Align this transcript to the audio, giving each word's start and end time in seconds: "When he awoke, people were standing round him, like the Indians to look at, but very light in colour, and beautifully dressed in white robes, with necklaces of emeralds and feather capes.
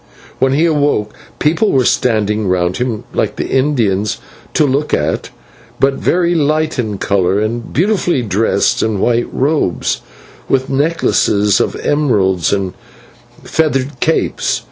"When 0.39 0.53
he 0.53 0.65
awoke, 0.65 1.13
people 1.37 1.71
were 1.71 1.85
standing 1.85 2.47
round 2.47 2.77
him, 2.77 3.03
like 3.13 3.35
the 3.35 3.47
Indians 3.47 4.17
to 4.55 4.65
look 4.65 4.95
at, 4.95 5.29
but 5.79 5.93
very 5.93 6.33
light 6.33 6.79
in 6.79 6.97
colour, 6.97 7.39
and 7.39 7.71
beautifully 7.71 8.23
dressed 8.23 8.81
in 8.81 8.99
white 8.99 9.31
robes, 9.31 10.01
with 10.49 10.71
necklaces 10.71 11.59
of 11.59 11.75
emeralds 11.75 12.51
and 12.51 12.73
feather 13.43 13.85
capes. 13.99 14.59